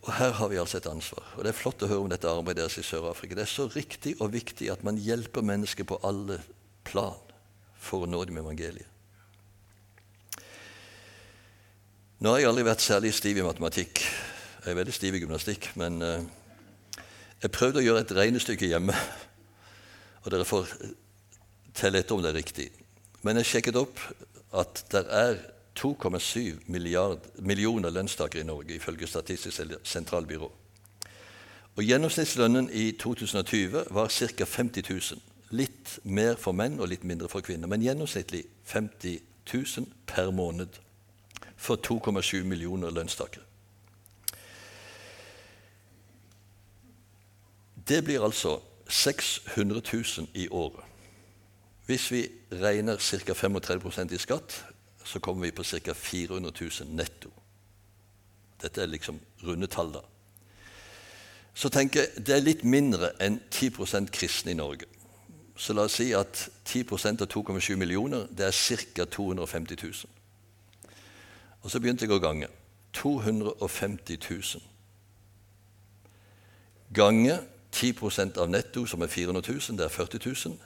[0.00, 1.24] Og Her har vi altså et ansvar.
[1.36, 3.36] Og Det er flott å høre om dette arbeidet deres i Sør-Afrika.
[3.36, 6.40] Det er så riktig og viktig at man hjelper mennesker på alle
[6.84, 7.20] plan
[7.76, 8.89] for å nå dem med evangeliet.
[12.20, 14.02] Nå har jeg aldri vært særlig stiv i matematikk.
[14.60, 15.70] Jeg er veldig stiv i gymnastikk.
[15.80, 16.18] Men uh,
[17.40, 18.92] jeg prøvde å gjøre et regnestykke hjemme,
[20.20, 20.68] og dere får
[21.80, 22.66] telle etter om det er riktig.
[23.24, 24.02] Men jeg sjekket opp
[24.52, 25.40] at det er
[25.80, 30.50] 2,7 millioner lønnstakere i Norge, ifølge Statistisk sentralbyrå.
[31.72, 34.50] Og Gjennomsnittslønnen i 2020 var ca.
[34.58, 35.24] 50 000.
[35.56, 40.82] Litt mer for menn og litt mindre for kvinner, men gjennomsnittlig 50 000 per måned
[41.60, 43.44] for 2,7 millioner lønnstakere.
[47.88, 50.84] Det blir altså 600 000 i året.
[51.86, 53.32] Hvis vi regner ca.
[53.32, 54.64] 35% i skatt,
[55.04, 55.92] så kommer vi på ca.
[55.92, 57.30] 400 000 netto.
[58.62, 60.00] Dette er liksom runde tall, da.
[61.54, 64.86] Så tenker jeg det er litt mindre enn 10% kristne i Norge.
[65.56, 69.04] Så la oss si at 10% av 2,7 millioner det er ca.
[69.04, 70.19] 250 000.
[71.62, 72.48] Og så begynte jeg å gange.
[72.96, 74.62] 250 000.
[76.94, 77.38] Gange
[77.70, 80.58] 10% av netto, som er 400 000, det er 40 000.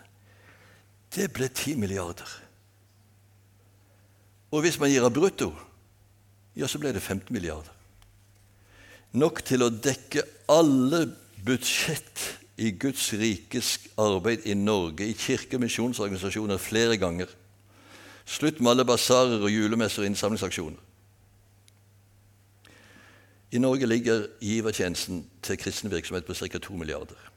[1.14, 2.30] Det ble 10 milliarder.
[4.54, 5.50] Og hvis man gir av brutto,
[6.54, 7.72] ja, så ble det 15 milliarder.
[9.18, 11.04] Nok til å dekke alle
[11.44, 12.22] budsjett
[12.62, 17.30] i Guds rikes arbeid i Norge, i kirke- og misjonsorganisasjoner, flere ganger.
[18.24, 20.80] Slutt med alle basarer og julemesser og innsamlingsaksjoner.
[23.54, 26.58] I Norge ligger givertjenesten til kristen virksomhet på ca.
[26.58, 27.30] 2 milliarder.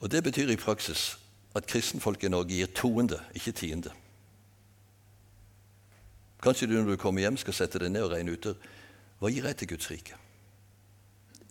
[0.00, 1.18] Og Det betyr i praksis
[1.54, 3.90] at kristenfolk i Norge gir toende, ikke tiende.
[6.42, 8.46] Kanskje du når du kommer hjem skal sette deg ned og regne ut
[9.20, 10.16] hva gir jeg til Guds rike?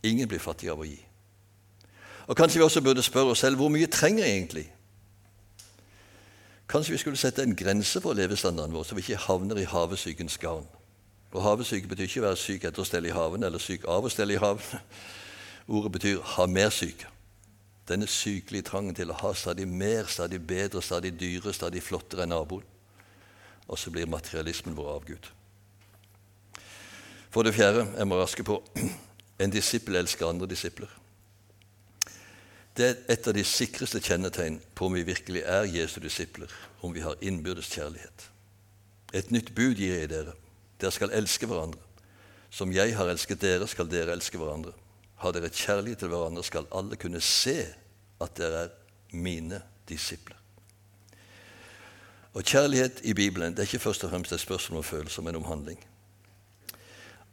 [0.03, 0.97] Ingen blir fattig av å gi.
[2.27, 4.65] Og Kanskje vi også burde spørre oss selv hvor mye trenger jeg egentlig?
[6.69, 10.37] Kanskje vi skulle sette en grense for levestandarden vår, så vi ikke havner i havesykens
[10.37, 10.67] garn.
[11.31, 14.05] Og Havesyke betyr ikke å være syk etter å stelle i haven eller syk av
[14.05, 14.81] å stelle i haven.
[15.77, 17.09] Ordet betyr ha mer syke.
[17.89, 22.33] Denne sykelige trangen til å ha stadig mer, stadig bedre, stadig dyre, stadig flottere enn
[22.33, 22.65] naboen.
[23.69, 25.29] Og så blir materialismen vår avgud.
[27.29, 28.57] For det fjerde, jeg må raske på,
[29.41, 30.98] en disippel elsker andre disipler.
[32.77, 36.51] Det er et av de sikreste kjennetegn på om vi virkelig er Jesu disipler,
[36.81, 38.29] om vi har innbyrdes kjærlighet.
[39.13, 40.35] Et nytt bud gir jeg dere.
[40.79, 41.81] Dere skal elske hverandre.
[42.49, 44.73] Som jeg har elsket dere, skal dere elske hverandre.
[45.19, 47.57] Har dere kjærlighet til hverandre, skal alle kunne se
[48.21, 48.75] at dere er
[49.11, 50.37] mine disipler.
[52.33, 55.35] Og Kjærlighet i Bibelen det er ikke først og fremst et spørsmål om følelser, men
[55.35, 55.79] om handling.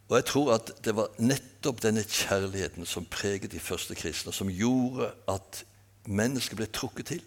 [0.07, 4.51] Og jeg tror at det var nettopp denne kjærligheten som preget de første kristne, som
[4.51, 5.63] gjorde at
[6.07, 7.25] mennesket ble trukket til.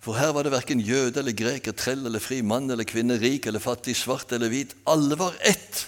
[0.00, 3.46] For her var det verken jøde eller greker, trell eller fri, mann eller kvinne, rik
[3.46, 4.74] eller fattig, svart eller hvit.
[4.88, 5.84] Alle var ett.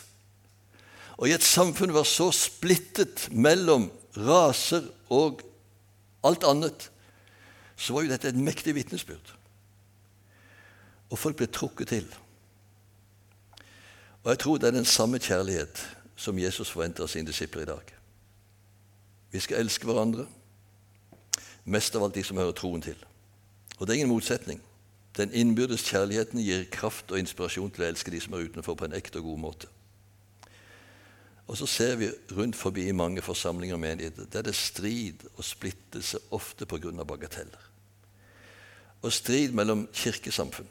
[1.17, 3.89] Og i et samfunn var så splittet mellom
[4.21, 5.41] raser og
[6.23, 6.91] alt annet,
[7.77, 9.33] så var jo dette et mektig vitnesbyrd.
[11.11, 12.07] Og folk ble trukket til.
[14.23, 15.83] Og jeg tror det er den samme kjærlighet
[16.17, 17.95] som Jesus forventer av sine disipler i dag.
[19.33, 20.27] Vi skal elske hverandre,
[21.65, 22.99] mest av alt de som hører troen til.
[23.79, 24.61] Og det er ingen motsetning.
[25.17, 28.87] Den innbyrdes kjærligheten gir kraft og inspirasjon til å elske de som er utenfor, på
[28.87, 29.71] en ekte og god måte.
[31.51, 35.27] Og så ser vi rundt forbi i mange forsamlinger og menigheter der det er strid
[35.35, 37.05] og splittelse, ofte pga.
[37.05, 37.69] bagateller.
[39.03, 40.69] Og strid mellom kirkesamfunn.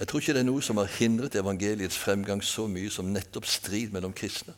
[0.00, 3.46] Jeg tror ikke det er noe som har hindret evangeliets fremgang så mye som nettopp
[3.46, 4.56] strid mellom kristne.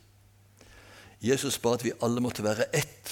[1.22, 3.10] Jesus ba at vi alle måtte være ett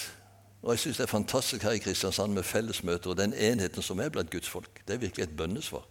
[0.61, 3.99] og jeg syns det er fantastisk her i Kristiansand med fellesmøter og den enheten som
[3.99, 4.81] er blant Guds folk.
[4.87, 5.85] Det er virkelig et bønnesvar.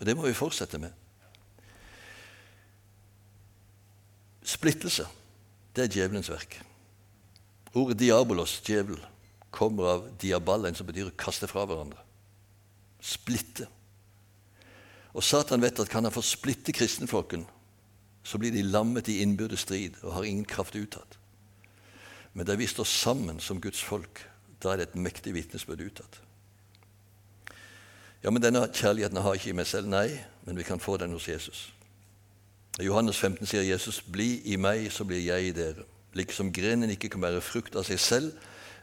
[0.00, 0.90] Og det må vi fortsette med.
[4.44, 5.06] Splittelse,
[5.76, 6.56] det er djevelens verk.
[7.74, 9.00] Ordet diabolos, djevel,
[9.50, 12.00] kommer av diaballen, som betyr å kaste fra hverandre.
[13.04, 13.68] Splitte.
[15.14, 17.46] Og Satan vet at kan han få splitte kristenflokken,
[18.24, 21.18] så blir de lammet i innbyrdes strid og har ingen kraft utad.
[22.34, 24.24] Men der vi står sammen som Guds folk,
[24.62, 26.18] da er det et mektig vitnesbyrd utad.
[28.24, 29.90] Ja, men denne kjærligheten har ikke i meg selv.
[29.92, 30.08] Nei,
[30.46, 31.68] men vi kan få den hos Jesus.
[32.80, 35.84] I Johannes 15 sier Jesus, 'Bli i meg, så blir jeg i dere'.
[36.14, 38.32] Liksom grenen ikke kan bære frukt av seg selv,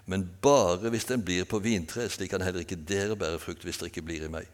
[0.06, 3.78] men bare hvis den blir på vintreet, slik kan heller ikke dere bære frukt hvis
[3.78, 4.48] dere ikke blir i meg.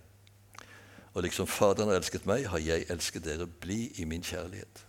[1.18, 3.48] Og liksom Faderen har elsket meg, har jeg elsket dere.
[3.50, 4.84] Bli i min kjærlighet.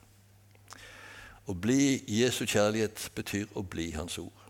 [1.48, 4.42] Å bli Jesu kjærlighet betyr å bli Hans ord.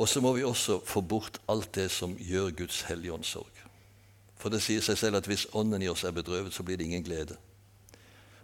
[0.00, 3.58] Og så må vi også få bort alt det som gjør Guds hellige ånd sorg.
[4.40, 6.86] For det sier seg selv at hvis ånden i oss er bedrøvet, så blir det
[6.88, 7.36] ingen glede.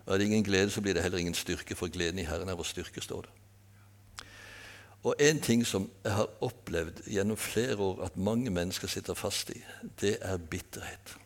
[0.05, 2.53] Og er det ingen glede, så blir det heller ingen styrke, for gleden i Herren
[2.53, 4.29] er vår styrke, står det.
[5.09, 9.55] Og en ting som jeg har opplevd gjennom flere år at mange mennesker sitter fast
[9.57, 9.59] i,
[10.01, 11.17] det er bitterhet.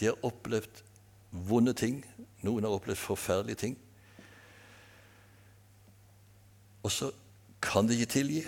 [0.00, 0.82] De har opplevd
[1.30, 2.00] vonde ting.
[2.46, 3.76] Noen har opplevd forferdelige ting.
[6.80, 7.10] Og så
[7.60, 8.42] kan de ikke tilgi,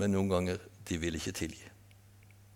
[0.00, 1.66] men noen ganger de vil ikke tilgi.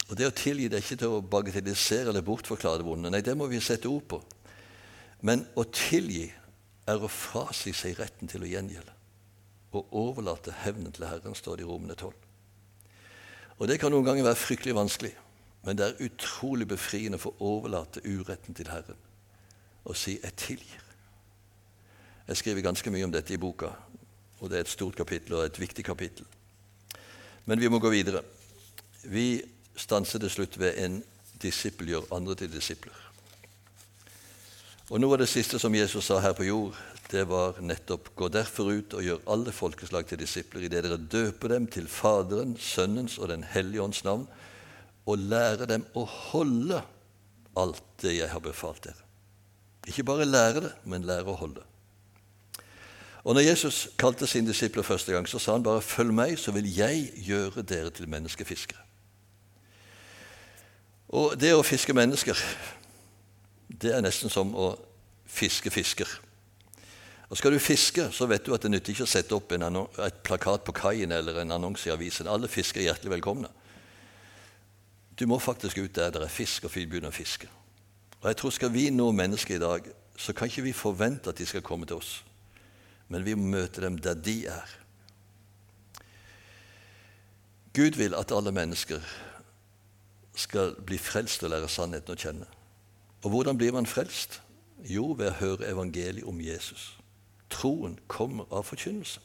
[0.09, 3.11] Og Det å tilgi det er ikke til å bagatellisere eller bortforklare det vonde.
[3.13, 4.23] Nei, det må vi sette ord på.
[5.21, 6.31] Men å tilgi
[6.89, 8.95] er å frasi seg retten til å gjengjelde.
[9.77, 12.15] Og overlate hevnen til Herren, står det i Romene 12.
[13.59, 15.13] Og Det kan noen ganger være fryktelig vanskelig,
[15.63, 18.97] men det er utrolig befriende for å overlate uretten til Herren
[19.85, 20.89] og si 'jeg tilgir'.
[22.29, 23.71] Jeg skriver ganske mye om dette i boka,
[24.41, 26.27] og det er et stort kapittel og et viktig kapittel.
[27.47, 28.23] Men vi må gå videre.
[29.05, 29.43] Vi
[29.77, 31.03] stanser til slutt ved en
[31.43, 32.97] disippel gjør andre til disipler.
[34.91, 36.77] Og Noe av det siste som Jesus sa her på jord,
[37.11, 41.49] det var nettopp gå derfor ut og gjør alle folkeslag til disipler idet dere døper
[41.49, 44.27] dem til Faderen, Sønnens og Den hellige ånds navn,
[45.09, 46.83] og lære dem å holde
[47.59, 49.07] alt det jeg har befalt dere.
[49.89, 51.65] Ikke bare lære det, men lære å holde.
[53.25, 56.53] Og når Jesus kalte sine disipler første gang, så sa han bare 'følg meg, så
[56.53, 58.85] vil jeg gjøre dere til menneskefiskere'.
[61.09, 62.37] Og det å fiske mennesker,
[63.83, 64.79] det er nesten som å
[65.27, 66.09] fiske fisker.
[67.31, 69.63] Og Skal du fiske, så vet du at det nytter ikke å sette opp en
[69.63, 72.27] et plakat på kaien eller en annonse i avisen.
[72.27, 73.49] Alle fisker er hjertelig velkomne.
[75.19, 77.49] Du må faktisk ut der det er fisk, og begynne å fiske.
[78.21, 81.39] Og jeg tror Skal vi nå mennesker i dag, så kan ikke vi forvente at
[81.39, 82.23] de skal komme til oss
[83.09, 84.75] men vi må møte dem der de er.
[87.77, 89.03] Gud vil at alle mennesker
[90.39, 92.49] skal bli frelst og lære sannheten å kjenne.
[93.25, 94.41] Og hvordan blir man frelst?
[94.87, 96.93] Jo, ved å høre evangeliet om Jesus.
[97.51, 99.25] Troen kommer av forkynnelse.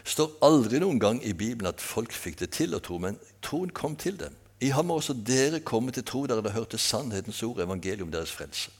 [0.00, 3.20] Det står aldri noen gang i Bibelen at folk fikk det til å tro, men
[3.44, 4.34] troen kom til dem.
[4.60, 8.12] I ham må også dere komme til tro der dere hørte sannhetens ord, evangeliet om
[8.12, 8.70] deres frelse.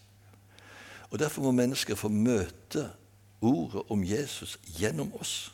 [1.11, 2.91] Og Derfor må mennesker få møte
[3.41, 5.53] ordet om Jesus gjennom oss.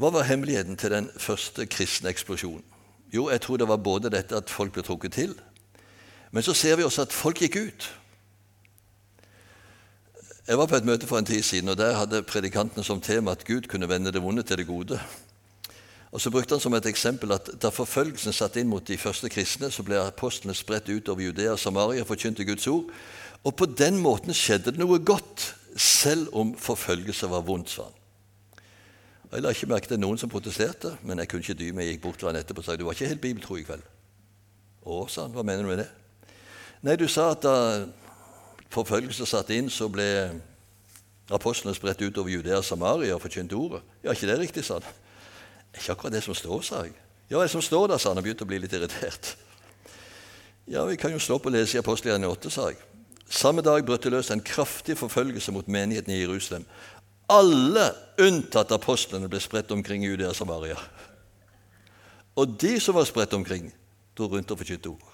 [0.00, 2.64] Hva var hemmeligheten til den første kristne eksplosjonen?
[3.12, 5.34] Jo, jeg tror det var både dette at folk ble trukket til,
[6.32, 7.88] men så ser vi også at folk gikk ut.
[10.48, 13.36] Jeg var på et møte for en tid siden, og der hadde predikantene som tema
[13.36, 14.98] at Gud kunne vende det vonde til det gode.
[16.12, 19.30] Og Så brukte han som et eksempel at da forfølgelsen satte inn mot de første
[19.32, 22.90] kristne, så ble apostlene spredt utover Judea og Samaria og forkynte Guds ord.
[23.44, 27.98] Og på den måten skjedde det noe godt, selv om forfølgelse var vondt, sa han.
[29.32, 31.86] Jeg la ikke merke til noen som protesterte, men jeg kunne ikke dy meg.
[31.86, 33.86] Jeg gikk bort til han etterpå og sa du var ikke helt bibeltro i kveld.
[34.84, 35.32] Å, sa han.
[35.32, 35.88] Hva mener du med det?
[36.84, 37.56] Nei, du sa at da
[38.74, 40.04] forfølgelse satte inn, så ble
[41.32, 43.80] apostlene spredt utover Judea og Samaria og forkynte ordet.
[44.04, 45.01] Ja, ikke det riktig, sa han.
[45.74, 46.94] Ikke akkurat det som står, sa jeg.
[47.30, 49.34] Ja, det som står der, sa han og begynte å bli litt irritert.
[50.70, 52.80] Ja, vi kan jo slå opp og lese i Apostelgjerningen 8, sa jeg.
[53.32, 56.66] Samme dag brøt det løs en kraftig forfølgelse mot menigheten i Jerusalem.
[57.32, 57.86] Alle
[58.20, 60.76] unntatt apostlene ble spredt omkring i Judea Samaria.
[62.36, 63.70] Og de som var spredt omkring,
[64.16, 65.08] dro rundt og forkynte ord.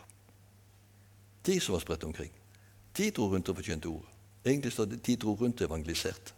[1.47, 2.33] De som var spredt omkring.
[2.99, 4.07] De dro rundt og forkynte ord.
[4.45, 6.35] Egentlig står det de dro rundt og evangeliserte.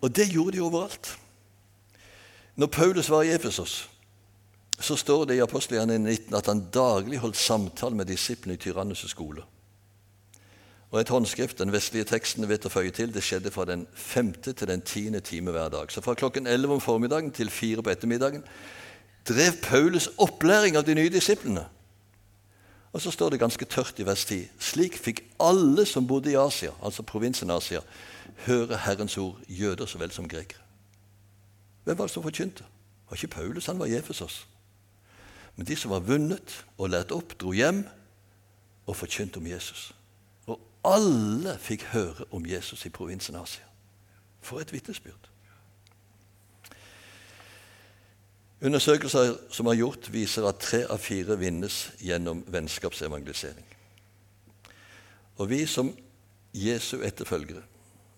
[0.00, 1.18] Og det gjorde de overalt.
[2.56, 3.88] Når Paulus var i Efesos,
[4.80, 9.08] så står det i apostelgjerningen 19 at han daglig holdt samtale med disiplene i Tyrannes'
[9.10, 9.42] skole.
[10.90, 14.54] Og et håndskrift, den vestlige teksten vet å føye til, det skjedde fra den femte
[14.56, 15.90] til den tiende time hver dag.
[15.92, 18.44] Så fra klokken elleve om formiddagen til fire på ettermiddagen
[19.28, 21.66] drev Paulus opplæring av de nye disiplene.
[22.92, 24.46] Og så står det ganske tørt i vers 10.
[24.58, 27.82] Slik fikk alle som bodde i Asia, altså provinsen Asia,
[28.46, 30.62] høre Herrens ord, jøder så vel som grekere.
[31.84, 32.64] Hvem var det som forkynte?
[32.64, 34.46] Det var ikke Paulus, han var Jefesos.
[35.56, 37.82] Men de som var vunnet og lært opp, dro hjem
[38.86, 39.92] og forkynte om Jesus.
[40.46, 43.64] Og alle fikk høre om Jesus i provinsen Asia.
[44.40, 45.28] For et vitnesbyrd.
[48.62, 53.66] Undersøkelser som er gjort, viser at tre av fire vinnes gjennom vennskapsevangelisering.
[55.38, 55.92] Og vi som
[56.54, 57.62] Jesu etterfølgere,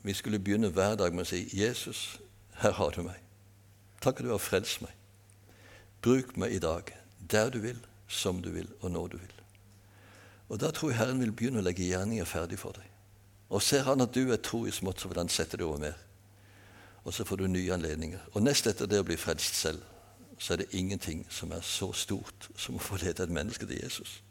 [0.02, 2.20] vi skulle begynne hver dag med å si 'Jesus,
[2.54, 3.20] her har du meg.
[4.00, 4.92] Takk at du har frelst meg.
[6.02, 6.96] Bruk meg i dag,
[7.30, 7.78] der du vil,
[8.08, 9.40] som du vil, og når du vil.'
[10.48, 12.86] Og Da tror jeg Herren vil begynne å legge gjerninger ferdig for deg.
[13.50, 15.78] Og ser Han at du er tro i smått, så vil Han sette det over
[15.78, 15.94] mer.
[17.04, 18.18] Og så får du nye anledninger.
[18.34, 19.82] Og nest etter det å bli frelst selv
[20.40, 23.82] så er det ingenting som er så stort som å få lede et menneske til
[23.82, 24.22] Jesus.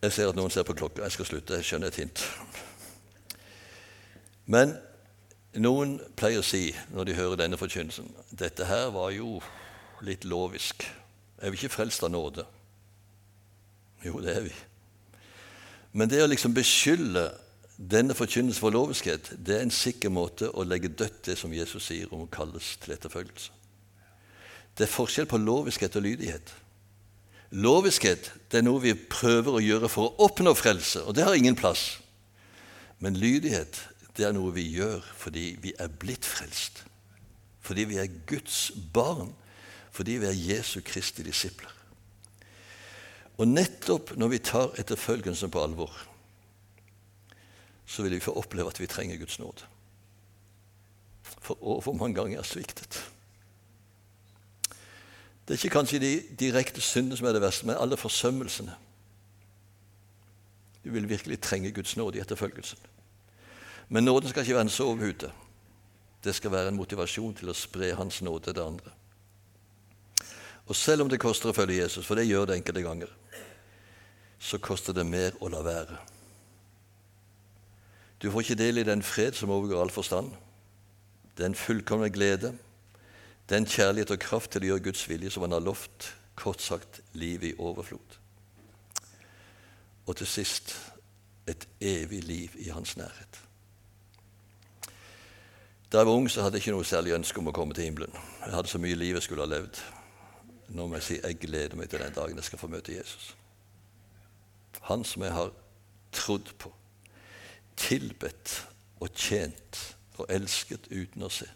[0.00, 1.04] Jeg ser at noen ser på klokka.
[1.04, 1.58] Jeg skal slutte.
[1.60, 2.22] Jeg skjønner et hint.
[4.50, 4.72] Men
[5.60, 9.38] noen pleier å si når de hører denne forkynnelsen dette her var jo
[10.06, 10.86] litt lovisk.
[11.42, 12.46] Er vi ikke frelst av nåde?
[14.04, 14.54] Jo, det er vi.
[15.92, 17.28] Men det å liksom beskylde
[17.76, 21.88] denne forkynnelsen for loviskhet det er en sikker måte å legge dødt det som Jesus
[21.90, 23.52] sier om å kalles til etterfølgelse.
[24.76, 26.52] Det er forskjell på loviskhet og lydighet.
[27.50, 31.34] Loviskhet det er noe vi prøver å gjøre for å oppnå frelse, og det har
[31.34, 31.98] ingen plass.
[33.02, 33.80] Men lydighet
[34.16, 36.84] det er noe vi gjør fordi vi er blitt frelst.
[37.64, 39.32] Fordi vi er Guds barn.
[39.90, 41.72] Fordi vi er Jesu Kristi disipler.
[43.40, 45.92] Og nettopp når vi tar etterfølgelsen på alvor,
[47.86, 49.66] så vil vi få oppleve at vi trenger Guds nåde.
[51.40, 53.00] For overfor mange ganger jeg har sviktet.
[55.50, 58.70] Det er ikke kanskje de direkte syndene som er det verste, men alle forsømmelsene.
[60.84, 62.78] Du vil virkelig trenge Guds nåde i etterfølgelsen.
[63.88, 65.32] Men nåden skal ikke være en sovepute.
[66.24, 68.94] Det skal være en motivasjon til å spre Hans nåde til det andre.
[70.70, 73.10] Og selv om det koster å følge Jesus, for det gjør det enkelte ganger,
[74.38, 75.98] så koster det mer å la være.
[78.22, 80.30] Du får ikke del i den fred som overgår all forstand,
[81.42, 82.54] den fullkomne glede,
[83.50, 87.00] den kjærlighet og kraft til å gjøre Guds vilje som han har lovt, kort sagt
[87.18, 88.16] liv i overflod.
[90.06, 90.74] Og til sist
[91.50, 93.40] et evig liv i hans nærhet.
[95.92, 97.88] Da jeg var ung, så hadde jeg ikke noe særlig ønske om å komme til
[97.88, 98.14] himmelen.
[98.44, 99.80] Jeg hadde så mye liv jeg skulle ha levd.
[100.70, 103.32] Nå må jeg si jeg gleder meg til den dagen jeg skal få møte Jesus.
[104.86, 105.50] Han som jeg har
[106.14, 106.70] trodd på
[107.80, 108.54] tilbedt
[109.00, 109.80] og tjent
[110.20, 111.48] og elsket uten å se.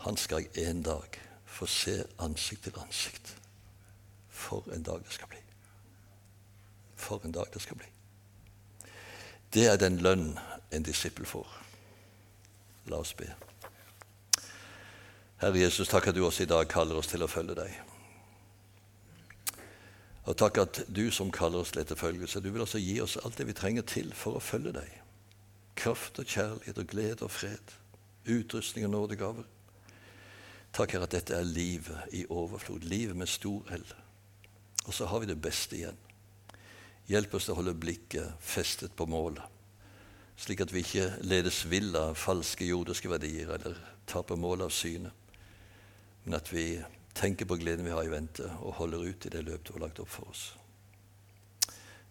[0.00, 3.36] Han skal jeg en dag få se ansikt til ansikt.
[4.28, 5.40] For en dag det skal bli.
[6.96, 7.90] For en dag det skal bli.
[9.52, 10.38] Det er den lønn
[10.72, 11.48] en disippel får.
[12.86, 13.28] La oss be.
[15.40, 17.76] Herre Jesus, takk at du også i dag kaller oss til å følge deg.
[20.28, 23.38] Og takk at du som kaller oss til etterfølgelse, du vil også gi oss alt
[23.40, 24.90] det vi trenger til for å følge deg.
[25.80, 27.72] Kraft og kjærlighet og glede og fred,
[28.28, 29.48] utrustning og nådegaver.
[30.72, 33.86] Takk, Herre, at dette er livet i overflod, livet med stor L.
[34.86, 35.98] Og så har vi det beste igjen.
[37.10, 39.42] Hjelp oss til å holde blikket festet på målet,
[40.38, 45.10] slik at vi ikke ledes vill av falske jordiske verdier eller taper målet av syne,
[46.24, 46.78] men at vi
[47.18, 49.88] tenker på gleden vi har i vente, og holder ut i det løp du har
[49.88, 50.44] lagt opp for oss.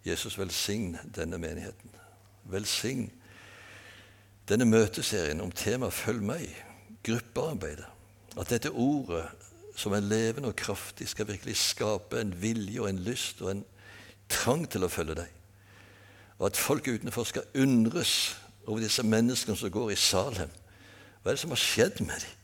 [0.04, 1.96] Jesus, velsign denne menigheten.
[2.48, 3.08] Velsign
[4.48, 6.56] denne møteserien om temaet 'Følg meg',
[7.02, 7.88] gruppearbeidet.
[8.40, 9.26] At dette ordet,
[9.76, 13.62] som er levende og kraftig, skal virkelig skape en vilje og en lyst og en
[14.30, 15.36] trang til å følge deg.
[16.40, 18.14] Og at folk utenfor skal undres
[18.66, 20.52] over disse menneskene som går i Salem.
[21.20, 22.36] Hva er det som har skjedd med dem?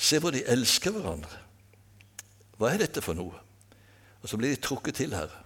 [0.00, 1.40] Se hvor de elsker hverandre.
[2.60, 3.36] Hva er dette for noe?
[4.20, 5.42] Og så blir de trukket til, Herre.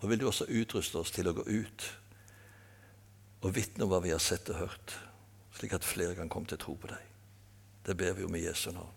[0.00, 1.86] Og vil du også utruste oss til å gå ut
[3.46, 4.96] og vitne om hva vi har sett og hørt,
[5.54, 7.05] slik at flere kan komme til å tro på deg.
[7.86, 8.92] Det ber vi om i Jesu navn.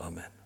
[0.00, 0.41] Amen.